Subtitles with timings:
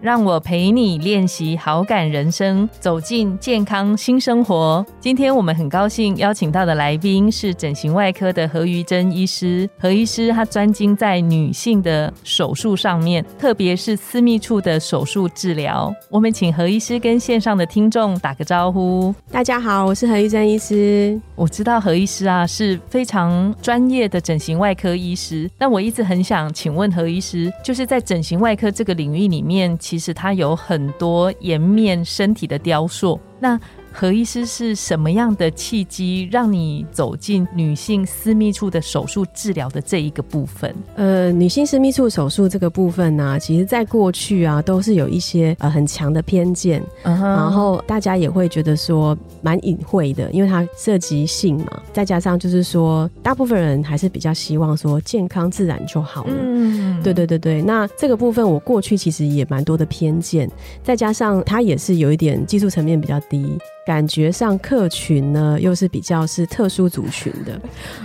[0.00, 4.84] 让我陪你练习好感人生，走进健康新生活。
[4.98, 9.68] 今天我们很高兴邀请到的来宾是整形外科的何瑜珍医师。
[9.78, 15.94] 何医师他专精在女性的手术上面，特别是私密处的手术治疗。
[16.08, 19.14] 我们请何医师跟线上的听众打个招呼。
[19.30, 21.20] 大家好，我是何瑜珍医师。
[21.34, 29.76] 我知道何医师啊是非常专业的整形外科医师，但我一直很想请问何医师，就是在整形外科这个领域里面。
[29.90, 33.58] 其实它有很多颜面身体的雕塑，那。
[33.92, 40.74] 何医师是什么样的契机让你走进女性私密处的手术治疗的这一个部分？
[40.94, 56.34] 呃，女性私密处手术这个部分呢，其实在过去啊，都是有一些呃很强的偏见，然后大家也会觉得说蛮隐晦的，因为它涉及性嘛，再加上就是说，大部分人还是比较希望说健康自然就好了。
[56.38, 57.60] 嗯，对对对对。
[57.62, 60.50] 那这个部分我过去其实也蛮多的偏见，
[60.82, 63.58] 再加上它也是有一点技术层面比较低。
[63.90, 67.60] 感觉上客群呢，又是比较是特殊族群的。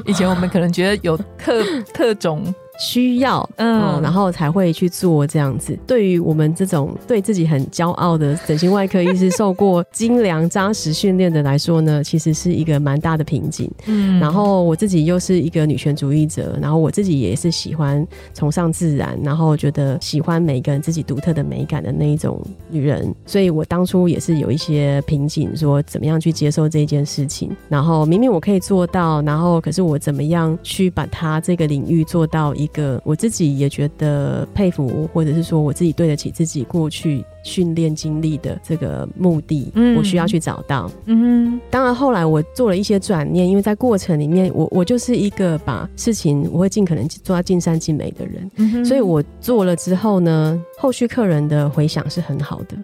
[0.07, 2.51] 以前我们可能觉得有特 特种。
[2.77, 5.77] 需要，嗯，然后才会去做这样子。
[5.87, 13.71] 对于我们这种对自己很骄傲的整形外科医师，受过精良扎实训练的来说呢，其实是一个蛮大的瓶颈。
[13.85, 27.55] 嗯，然后我自己又是一个女权主义者，然后我自己也是喜欢崇尚自然，然后觉得喜欢每个人自己独特的美感的那一种女人，所以我当初也是有一些瓶颈，说怎么样去接受这件事情。
[27.69, 32.64] 然后明明我可以做到，然后可是我怎么样去把它这个领域做到一。
[32.65, 37.23] 一个我自己也觉得佩服，或者是说我自己对得起自己过去。
[37.45, 40.91] 训练经历的这个目的，我需要去找到。
[41.05, 52.75] 嗯，当然后来我做了一些转念，因为在过程里面，我我就是一个把事情我会尽可能做到尽善尽美的人，所以我做了之后呢，后续客人的回响是很好的。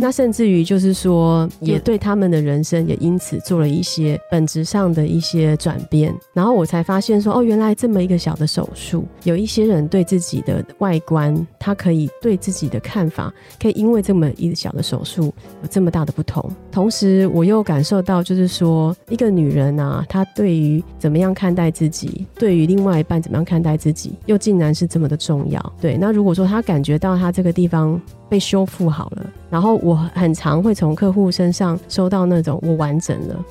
[0.00, 6.14] 那甚至于就是说，也对他们的人生也因此做了一些本质上的一些转变。
[6.32, 25.72] 然后我才发现说，哦，原来这么一个小的手术，有一些人对自己的外观，他可以对自己的看法，可以因为这么一小的手术有这么大的不同，同时我又感受到，就是说一个女人啊，她对于怎么样看待自己，对于另外一半怎么样看待自己，又竟然是这么的重要。
[25.80, 33.44] 对，那如果说她感觉到她这个地方被修复好了，然后我很常会从客户身上收到那种我完整了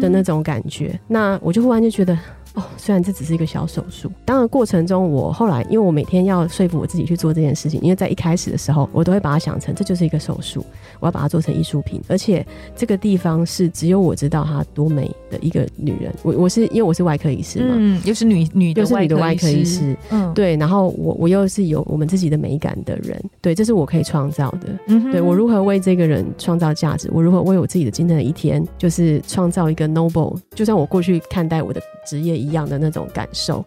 [0.00, 2.18] 的那种感觉，那我就忽然就觉得。
[2.54, 10.62] 哦，虽然这只是一个小手术，当然过程中我后来，因为我每天要说服我自己去做这件事情，因为在一开始的时候，我都会把它想成这就是一个手术，
[11.00, 12.46] 我要把它做成艺术品，而且
[12.76, 16.12] 这个地方是只有我知道它多美的一个女人。
[16.22, 32.41] 我我是因为我是外科医师嘛，嗯，又是女女又是女的外科医师，嗯，对，然后我我又是有我们自己的美感的人，对，这是我可以创造的，嗯，对我如何为这个人创造价值，我如何为我自己的今天的一天，就是创造一个 noble，就算我过去看待我的职业。
[32.42, 33.64] 一样的那种感受，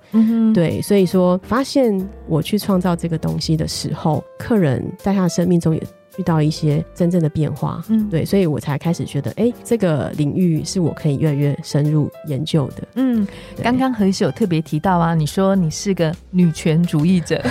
[0.54, 1.98] 对，所以说发现
[2.28, 5.82] 我去创造这个东西的时候，客人在他的生命中也。
[6.18, 12.88] 遇到一些真正的变化，嗯，对，所以我才开始觉得，哎，这个领域是我可以越来越深入研究的。
[12.96, 13.28] 嗯，
[13.62, 17.44] 刚刚何秀特别提到啊，你说你是个女权主义者，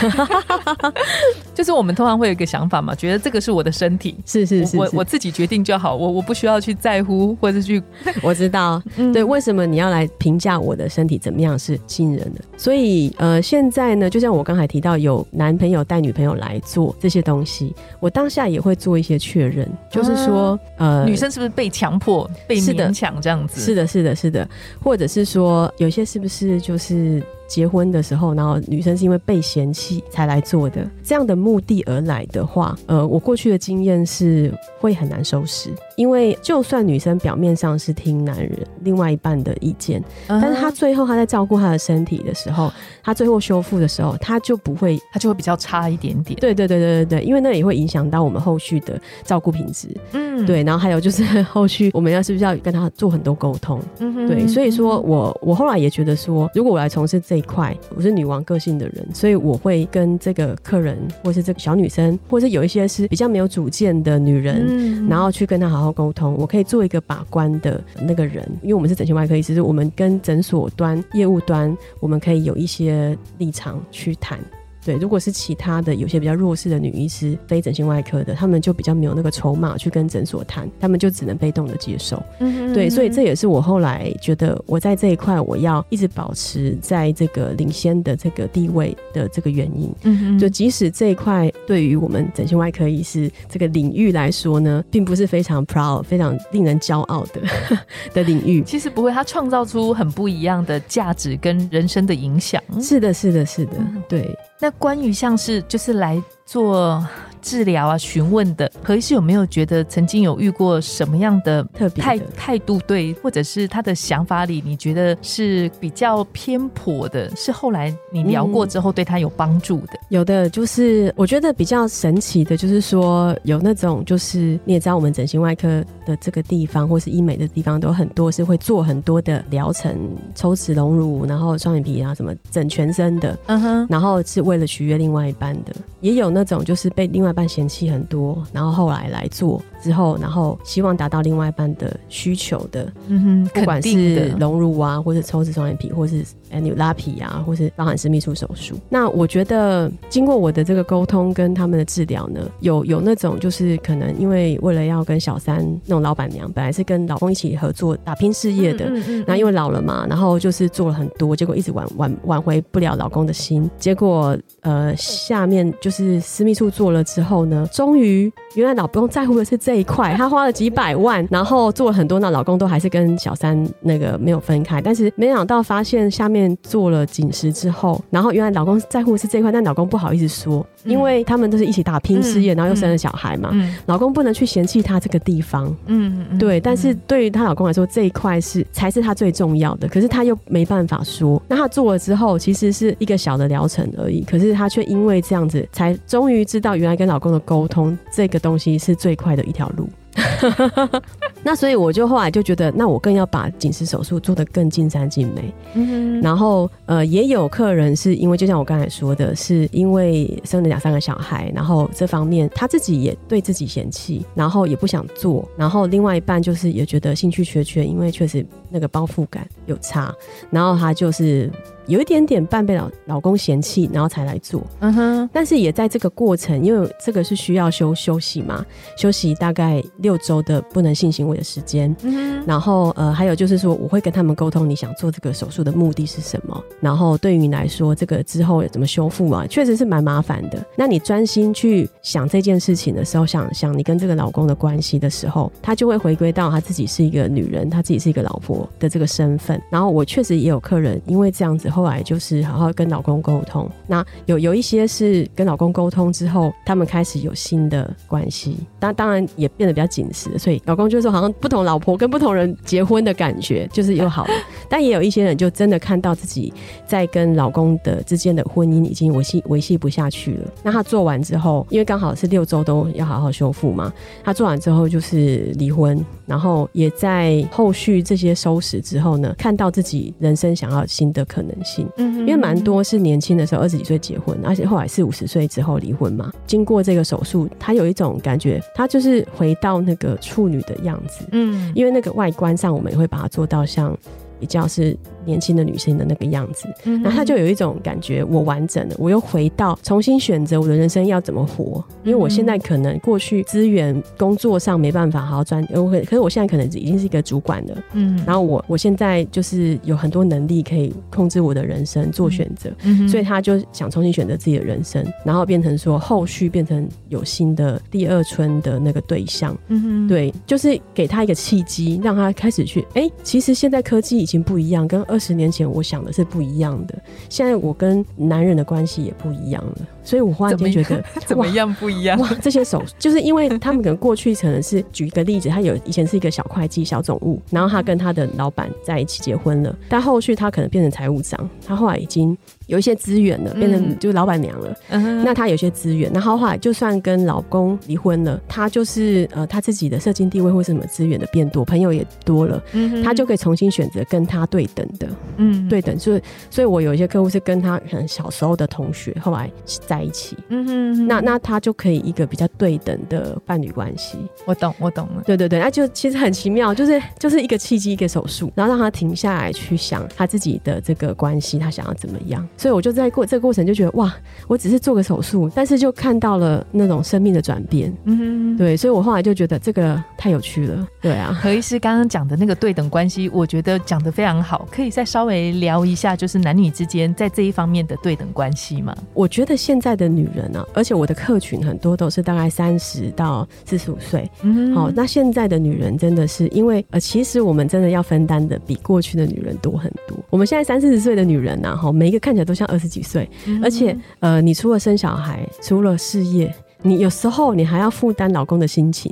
[1.54, 7.82] 就是我们通常会有一个想法嘛，觉得这个是我的身体，是是是，我我自己决定就好，我我不需要去在乎或者去，
[8.22, 8.82] 我知道，
[9.12, 12.40] 对，为什么你要来评价我的身体怎么样是亲人的？
[12.56, 18.53] 所以呃，现在呢，就像我刚才提到，有男朋友带女朋友来做这些东西，我当下。
[18.54, 23.60] 也会做一些确认，就是说，呃，女生是不是被强迫、被勉强这样子？
[23.60, 24.48] 是的，是的，是的，
[24.80, 35.70] 或者是说，有些是不是就是结婚的时候，然后女生是因为被嫌弃才来做的，这样的目的而来的话，呃，我过去的经验是会很难收拾。
[35.96, 46.38] 因为就算女生表面上是听男人另外一半的意见，但是她最后她在照顾她的身体的时候，她最后修复的时候，她就不会，她就会比较差一点点。
[46.40, 49.88] 对对对对对对，因为那也会影响到我们后续的照顾品质。
[50.12, 53.80] 嗯，对，然后还有就是后续我们要是不是要跟她做很多沟通？
[54.00, 66.36] 嗯对，所以说我我后来也觉得说，如果我来从事这这一块，我是女王个性的人，所以我会跟这个客人，或是这个小女生，或是有一些是比较没有主见的女人，然后去跟她好好沟通。
[66.38, 74.38] 我可以做一个把关的那个人，因为我们是整形外科医师，我们跟诊所端、业务端，我们可以有一些立场去谈。
[74.84, 82.22] 对，如果是其他的有些比较弱势的女医师，非整形外科的，他们就比较没有那个筹码去跟诊所谈，他们就只能被动的接受。
[82.40, 89.92] 嗯嗯，对，所以这也是我后来觉得我在这一块我要一直保持在这个领先的这个地位的这个原因。
[90.02, 97.40] 嗯，就即使这一块对于我们整形外科医师这个领域来说呢，并不是非常 proud、非常令人骄傲的
[98.12, 98.62] 的领域。
[98.62, 102.62] 其实不会，它创造出很不一样的价值跟人生的影响。
[102.80, 103.72] 是的，是的，是的，
[104.08, 104.36] 对。
[104.58, 107.04] 那关于像是就是来做。
[107.44, 117.30] 治疗啊，询问的何医师有没有觉得曾经有遇过什么样的特别态态度对，或者是他的想法里，你觉得是比较偏颇的？
[117.36, 119.92] 是后来你聊过之后对他有帮助的？
[120.08, 129.94] 有的就是我觉得比较神奇的，就是说有那种就是你也知道，我们整形外科的这个地方或是医美的地方都很多是会做很多的疗程，
[130.34, 137.33] 抽脂隆乳，然后双眼皮啊什么整全身的，嗯哼，然后是为了取悦另外一半的，也有那种就是被另外。
[137.34, 146.24] 半嫌弃很多，然后后来来做之后，然后希望达到另外一半的需求的，嗯哼，不管是隆乳啊，或者抽脂双眼皮，或是
[146.54, 148.78] any 拉皮啊，或是包含私密处手术。
[148.88, 158.90] 那我觉得经过我的这个沟通跟他们的治疗呢，有有那种就是可能因为为了要跟小三那种老板娘，本来是跟老公一起合作打拼事业的，
[159.26, 167.24] 那因为老了嘛，然后就是做了很多，结果一直挽挽挽回不了老公的心，结果呃下面就是私密处做了之后。
[167.34, 167.66] 后呢？
[167.72, 174.80] 终于，原来老公在乎的是这一块，他花了几百万，然后做了很多，那老公都还是跟小三那个没有分开。
[174.80, 183.50] 但是没想到发现下面做了紧实之后，然后原来老公在乎的是这一块，但老公不好意思说，因为他们都是一起打拼事业，然后又生了小孩嘛，
[183.86, 185.74] 老公不能去嫌弃他这个地方。
[185.86, 186.60] 嗯，对。
[186.60, 191.42] 但是对于她老公来说，这一块是才是他最重要的，可是他又没办法说。
[191.48, 199.88] 那他做了之后，其实是一个小的疗程而已，可是他却因为这样子，才终于知道原来跟老公的沟通这个东西是最快的一条路。
[201.42, 205.52] 那所以我就后来就觉得，那我更要把紧实手术做得更尽善尽美。
[205.74, 220.14] 嗯，然后呃，也有客人是因为就像我刚才说的，是因为生了两三个小孩，然后这方面他自己也对自己嫌弃，然后也不想做，然后另外一半就是也觉得兴趣缺缺，因为确实那个包覆感有差，
[220.50, 221.50] 然后他就是。
[221.86, 224.62] 有一点点半被老老公嫌弃，然后才来做。
[224.80, 228.64] 嗯哼，但是也在这个过程，因为这个是需要休休息嘛，
[228.96, 231.94] 休息大概六周的不能性行为的时间。
[232.02, 236.64] 嗯哼，然后呃，还有就是说，我会跟他们沟通，你想做这个手术的目的是什么？
[236.80, 239.46] 然后对于你来说，这个之后怎么修复啊？
[239.46, 240.64] 确实是蛮麻烦的。
[240.76, 249.60] 那你专心去想这件事情的时候，想想你跟这个老公的关系的时候，他就会回归到他自己是一个女人，他自己是一个老婆的这个身份。
[249.70, 251.70] 然后我确实也有客人，因为这样子。
[251.74, 264.32] 后来就是好好跟老公沟通，那有有一些是跟老公沟通之后，他们开始有新的关系，当当然也变得比较紧实，所以老公就说好像不同老婆跟不同人结婚的感觉，就是又好了。
[264.70, 266.52] 但也有一些人就真的看到自己
[266.86, 270.50] 在跟老公的之间的婚姻已经维系维系不下去了。
[270.62, 281.54] 那他做完之后，因为刚好是六周都要好好修复嘛，他做完之后就是离婚，然后也在后续这些收拾之后呢，看到自己人生想要新的可能。
[281.64, 286.30] 性，嗯，因为蛮多是年轻的时候二十几岁结婚，而且后来四五十岁之后离婚嘛。
[286.46, 293.96] 经过这个手术，他有一种感觉，他就是回到那个处女的样子，嗯，因为那个外观上我们也会把它做到像
[294.38, 294.96] 比较是。
[295.24, 301.82] 年轻的女性的那个样子，然后他就有一种感觉，我完整了，我又回到重新选择我的人生要怎么活。
[302.02, 312.70] 因为我现在可能过去资源工作上没办法好好专，我可可是我现在可能已经是一个主管了，嗯，然后我我现在就是有很多能力可以控制我的人生做选择，
[313.08, 325.02] 所以他就想重新选择自己的人生，然后变成说后续变成有新的第二春的那个对象，嗯对，就是给他一个契机，让他开始去，哎，其实现在科技已经不一样，跟。
[325.14, 332.18] 二十年前我想的是不一样的，现在我跟男人的关系也不一样了，所以我忽然间觉得 怎么样不一样？
[332.18, 344.74] 哇，这些手就是因为他们可能过去可能是举一个例子，他有以前是一个小会计、小总务，然后他跟他的老板在一起结婚了，但后续他可能变成财务长，他后来已经有一些资源了，变成就是老板娘了。
[344.90, 352.62] 嗯那她有些资源，然后后来就算跟老公离婚了，她就是呃，她自己的社经地位或什么资源的变多，朋友也多了，
[353.02, 355.98] 她就可以重新选择跟她对等的，嗯，对等。
[355.98, 359.50] 所以，所以我有一些客户是跟她可能小时候的同学，后来
[359.86, 364.18] 在一起，嗯哼，那那她就可以一个比较对等的伴侣关系。
[364.44, 365.22] 我懂，我懂了。
[365.24, 372.46] 对对对，那就其实很奇妙，就是就是一个契机，一个手术，然后让她停下来去想她自己的这个关系，她想要怎么样。
[372.56, 374.14] 所以我就在过这个过程就觉得哇，
[374.46, 377.92] 我只是做个手术，但是就看到了那种生命的转变。
[378.04, 380.86] 嗯，对，所以我后来就觉得这个太有趣了。
[381.00, 388.96] 对啊，何医师刚刚讲的那个对等关系，我觉得讲的非常好，可以再稍微聊一下，就是男女之间在这一方面的对等关系吗？
[389.12, 394.30] 我觉得现在的女人呢，而且我的客群很多都是大概三十到四十五岁。
[394.42, 400.16] 嗯，好，那现在的女人真的是因为呃，其实我们真的要分担的比过去的女人多很多。
[400.30, 403.28] 我们现在三四十岁的女人呢，哈，每一个看起来都像二十几岁，
[403.62, 406.54] 而且呃，你除了生小孩，除了事业。
[406.86, 409.10] 你有时候你还要负担老公的心情，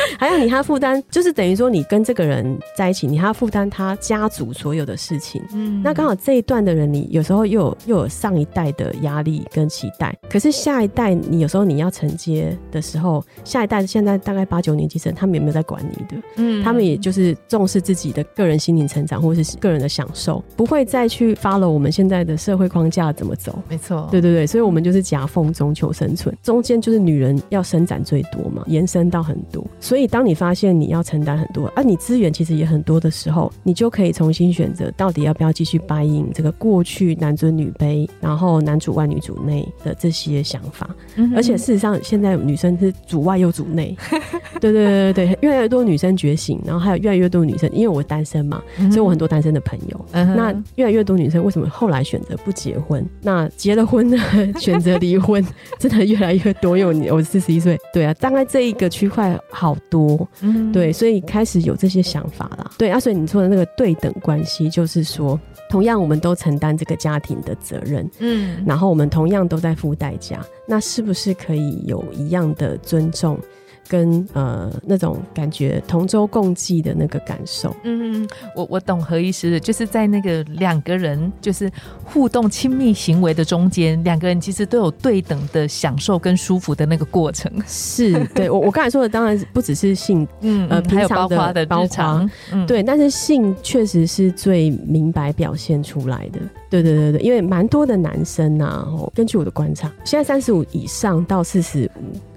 [0.18, 5.42] 还有你还要负担，就是等于说你跟这个人在一起，你还要负担他家族所有的事情。
[5.52, 16.22] 嗯，那刚好这一段的人，你有时候又有又有上一代的压力跟期待，可是下一代你有时候你要承接的时候，下一代现在大概八九年级生，他们有没有在管你的？
[16.36, 23.58] 嗯，他们也就是重视自己的个人心灵成长或者是个人的享受，不会再去 follow 我们现在的社会框架怎么走。
[23.68, 26.36] 没错，对对对，所以我们就是夹缝中求生存。
[26.42, 29.64] 中间就是女人要伸展最多嘛，延伸到很多。
[29.88, 40.94] 所以当你发现你要承担很多，而你资源其实也很多的时候，你就可以重新选择到底要不要继续掰应这个过去男尊女卑，然后男主外女主内的这些想法。
[41.34, 43.96] 而且事实上，现在女生是主外又主内。
[44.60, 50.04] 对对对对对，越来越多女生觉醒，然后还有越来越多女生，因为我单身嘛，所以我很多单身的朋友。
[50.12, 53.02] 那越来越多女生为什么后来选择不结婚？
[53.22, 54.18] 那结了婚呢，
[54.60, 55.42] 选择离婚，
[55.78, 56.76] 真的越来越多。
[56.76, 62.70] 因为我四十一岁，对啊，大概这一个区块好多，嗯，对，所以开始有这些想法啦。
[62.78, 65.38] 对啊，所以你说的那个对等关系，就是说，
[65.70, 73.38] 同样我们都承担这个家庭的责任，嗯，然后我们同样都在付代价，那是不是可以有一样的尊重？
[73.88, 81.70] 跟呃那种感觉同舟共济的那个感受，嗯，我我懂何医师的，就是在那个两个人就是
[82.04, 87.50] 互动亲密行为的中间，两个人其实都有对等的享受跟舒服的那个过程。
[87.66, 92.30] 是，对我我刚才说的当然不只是性，嗯呃，还有包括的包括，
[92.66, 96.38] 对，但是性确实是最明白表现出来的。
[96.70, 101.90] 对对对对，因为蛮多的男生呐，根据我的观察，现在三十五以上到四十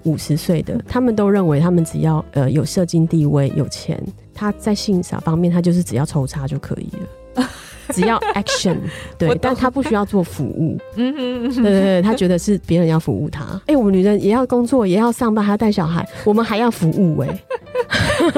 [0.04, 4.02] 五五十岁的，他们都认为他们只要呃有社经地位、有钱，
[4.34, 6.88] 他在性啥方面，他就是只要抽查就可以
[7.36, 7.48] 了，
[7.92, 8.76] 只要 action，
[9.18, 17.38] 对，但他不需要做服务，嗯哼，对对对，他觉得是别人要服务他，哎，我们女人也要工作，也要上班，还要带小孩，我们还要服务，哎。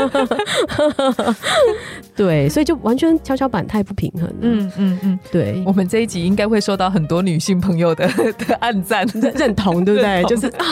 [2.16, 4.34] 对，所以就完全跷跷板太不平衡了。
[4.42, 8.06] 嗯嗯嗯，对，我们这一集应该会受到很多女性朋友的
[8.46, 9.04] 的暗赞
[9.34, 10.22] 认同，对不对？
[10.24, 10.64] 就是啊，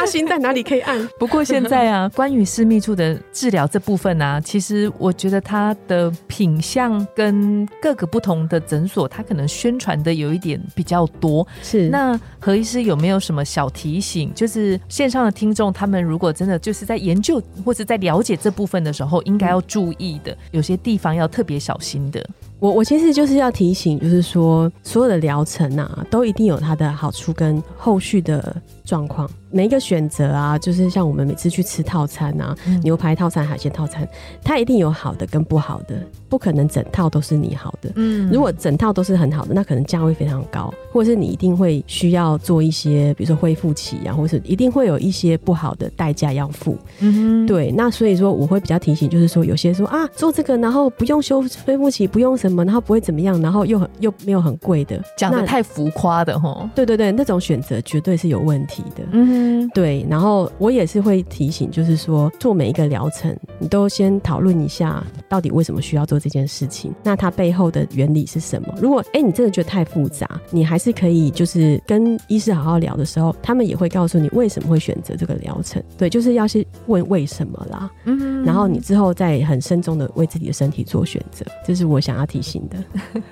[0.00, 1.06] 大心在哪里可以按？
[1.20, 11.46] 不过现在啊，关于私密处的治疗这部分啊，其实我觉得它的品相跟各个不同的诊所，它可能宣传的有一点比较多。
[11.62, 14.32] 是，那何医师有没有什么小提醒？
[14.34, 20.71] 就是线上的听众，他们如果真的就是在研究或者在了解这部分的时候，应该要注意的有些。
[20.76, 22.28] 地方要特别小心的。
[22.62, 28.54] 我我其实就是要提醒，就是说所有的疗程啊，都一定有它的好处跟后续的
[28.84, 29.28] 状况。
[29.50, 34.08] 每一个选择啊，就是像我们每次去吃套餐啊，牛排套餐、海鲜套餐，
[34.44, 35.96] 它一定有好的跟不好的，
[36.28, 37.90] 不可能整套都是你好的。
[37.96, 46.78] 嗯，如果整套都是很好的，那可能价位非常高，或者是你一定会需要做一些，比如说恢复期啊，或是一定会有一些不好的代价要付。
[47.00, 47.70] 嗯，对。
[47.72, 56.70] 那所以说，我会比较提醒，就是说有些说啊，做这个然后不用修恢复期，不用什么，然后不会怎么样，然后又很又没有很贵的，讲的太浮夸的哈。
[56.74, 59.02] 对对对，那种选择绝对是有问题的。
[59.10, 59.22] 嗯。
[59.32, 68.74] 嗯，对，然后我也是会提醒，就是说做每一个疗程，你都先讨论一下，到底为什么需要做这件事情，那它背后的原理是什么？
[68.80, 75.82] 如果哎，你真的觉得太复杂，你还是可以就是跟医师好好聊的时候，他们也会告诉你为什么会选择这个疗程。
[75.96, 77.90] 对，就是要去问为什么啦。
[78.04, 82.76] 嗯，然后你之后再很慎重的为自己的身体做选择，这是我想要提醒的。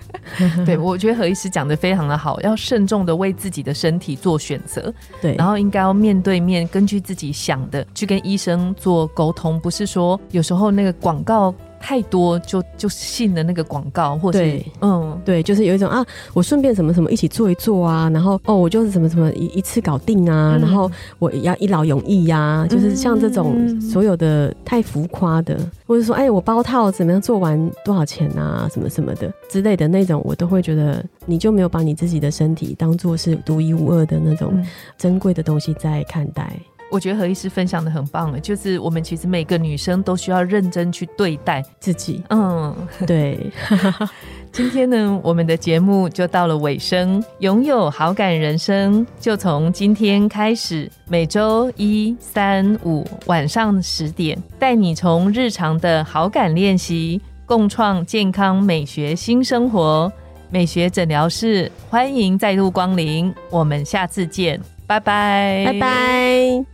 [0.64, 4.92] 对，我觉得何医师讲的非常的好，要慎重的为自己的身体做选择。
[5.20, 5.90] 对，然后应该要。
[6.00, 11.54] 面对面，根据自己想的去跟医生做沟通，不是说有时候那个广告。
[11.80, 14.38] 太多就就信了那个广告，或者
[14.80, 34.52] 嗯，对，就是有一种啊，我顺便什么什么一起做一做啊，然后哦，我就是什么什么一一次搞定啊，然后我要一劳永逸呀，就是像这种所有的太浮夸的，或者说哎，我包套怎么样做完多少钱啊，什么什么的之类的那种，我都会觉得你就没有把你自己的身体当做是独一无二的那种
[34.98, 36.52] 珍贵的东西在看待。
[36.90, 42.22] 我觉得何医师分享的很棒了，就是我们其实每个女生都需要认真去对待自己。
[42.30, 42.74] 嗯，
[43.06, 43.38] 对。
[44.52, 47.22] 今天呢，我们的节目就到了尾声。
[47.38, 60.12] 拥有好感人生，就从今天开始，每周一、三、五晚上十点，带你从日常的好感练习，共创健康美学新生活。
[60.50, 66.69] 美学诊疗室，欢迎再度光临，我们下次见，拜拜，拜拜。